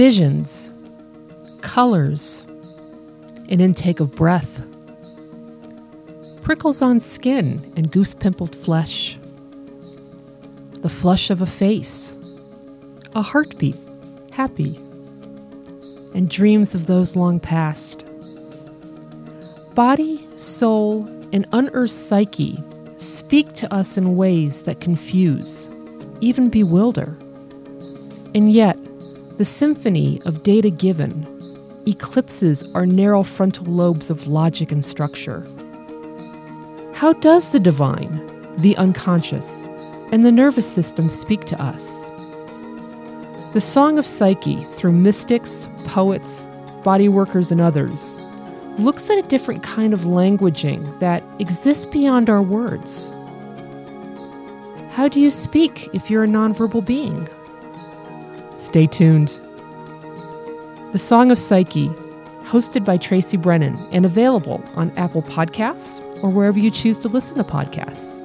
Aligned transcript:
visions, 0.00 0.70
colors, 1.60 2.42
an 3.50 3.60
intake 3.60 4.00
of 4.00 4.10
breath, 4.16 4.66
prickles 6.40 6.80
on 6.80 6.98
skin 6.98 7.60
and 7.76 7.90
goose 7.92 8.14
pimpled 8.14 8.56
flesh, 8.56 9.18
the 10.80 10.88
flush 10.88 11.28
of 11.28 11.42
a 11.42 11.46
face, 11.46 12.16
a 13.14 13.20
heartbeat, 13.20 13.76
happy, 14.32 14.80
and 16.14 16.30
dreams 16.30 16.74
of 16.74 16.86
those 16.86 17.14
long 17.14 17.38
past. 17.38 18.06
Body, 19.74 20.26
soul, 20.34 21.04
and 21.34 21.46
unearthed 21.52 21.92
psyche 21.92 22.58
speak 22.96 23.52
to 23.52 23.70
us 23.70 23.98
in 23.98 24.16
ways 24.16 24.62
that 24.62 24.80
confuse, 24.80 25.68
even 26.22 26.48
bewilder. 26.48 27.18
And 28.34 28.50
yet, 28.50 28.78
the 29.40 29.44
symphony 29.46 30.20
of 30.26 30.42
data 30.42 30.68
given 30.68 31.26
eclipses 31.86 32.70
our 32.74 32.84
narrow 32.84 33.22
frontal 33.22 33.64
lobes 33.64 34.10
of 34.10 34.28
logic 34.28 34.70
and 34.70 34.84
structure. 34.84 35.46
How 36.92 37.14
does 37.14 37.50
the 37.50 37.58
divine, 37.58 38.20
the 38.58 38.76
unconscious, 38.76 39.64
and 40.12 40.26
the 40.26 40.30
nervous 40.30 40.70
system 40.70 41.08
speak 41.08 41.46
to 41.46 41.58
us? 41.58 42.10
The 43.54 43.62
Song 43.62 43.98
of 43.98 44.04
Psyche, 44.04 44.58
through 44.58 44.92
mystics, 44.92 45.66
poets, 45.86 46.46
body 46.84 47.08
workers, 47.08 47.50
and 47.50 47.62
others, 47.62 48.16
looks 48.78 49.08
at 49.08 49.16
a 49.16 49.28
different 49.28 49.62
kind 49.62 49.94
of 49.94 50.00
languaging 50.00 50.98
that 50.98 51.24
exists 51.38 51.86
beyond 51.86 52.28
our 52.28 52.42
words. 52.42 53.10
How 54.90 55.08
do 55.08 55.18
you 55.18 55.30
speak 55.30 55.88
if 55.94 56.10
you're 56.10 56.24
a 56.24 56.28
nonverbal 56.28 56.84
being? 56.84 57.26
Stay 58.70 58.86
tuned. 58.86 59.30
The 60.92 60.98
Song 61.00 61.32
of 61.32 61.38
Psyche, 61.38 61.88
hosted 62.44 62.84
by 62.84 62.98
Tracy 62.98 63.36
Brennan 63.36 63.76
and 63.90 64.04
available 64.04 64.62
on 64.76 64.92
Apple 64.96 65.22
Podcasts 65.22 66.00
or 66.22 66.30
wherever 66.30 66.56
you 66.56 66.70
choose 66.70 66.96
to 67.00 67.08
listen 67.08 67.34
to 67.34 67.42
podcasts. 67.42 68.24